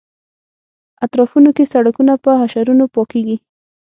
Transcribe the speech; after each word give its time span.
اطرافونو 1.05 1.49
کې 1.57 1.71
سړکونه 1.73 2.13
په 2.23 2.31
حشرونو 2.41 2.85
پاکېږي. 2.95 3.37